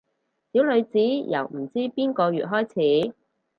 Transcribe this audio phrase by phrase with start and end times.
[0.03, 0.05] 小女
[0.81, 0.97] 子
[1.29, 3.15] 由唔知邊個月開始